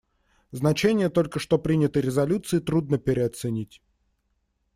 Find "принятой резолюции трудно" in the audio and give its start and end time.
1.59-2.97